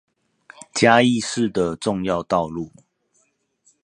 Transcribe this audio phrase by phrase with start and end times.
[0.73, 2.71] 嘉義市的重要道路